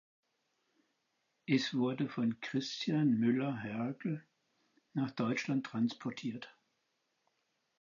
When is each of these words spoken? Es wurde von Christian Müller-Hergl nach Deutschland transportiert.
Es 1.45 1.75
wurde 1.75 2.09
von 2.09 2.41
Christian 2.41 3.19
Müller-Hergl 3.19 4.25
nach 4.95 5.11
Deutschland 5.11 5.67
transportiert. 5.67 6.49